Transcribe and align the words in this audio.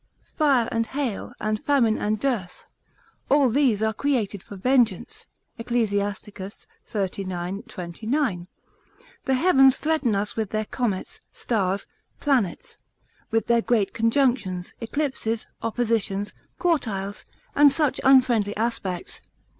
Fire, 0.35 0.67
and 0.71 0.87
hail, 0.87 1.31
and 1.39 1.63
famine, 1.63 1.99
and 1.99 2.19
dearth, 2.19 2.65
all 3.29 3.51
these 3.51 3.83
are 3.83 3.93
created 3.93 4.41
for 4.41 4.55
vengeance, 4.55 5.27
Ecclus. 5.59 5.91
xxxix. 5.91 6.65
29. 6.89 8.47
The 9.25 9.33
heavens 9.35 9.77
threaten 9.77 10.15
us 10.15 10.35
with 10.35 10.49
their 10.49 10.65
comets, 10.65 11.19
stars, 11.31 11.85
planets, 12.19 12.77
with 13.29 13.45
their 13.45 13.61
great 13.61 13.93
conjunctions, 13.93 14.73
eclipses, 14.81 15.45
oppositions, 15.61 16.33
quartiles, 16.59 17.23
and 17.55 17.71
such 17.71 18.01
unfriendly 18.03 18.57
aspects. 18.57 19.21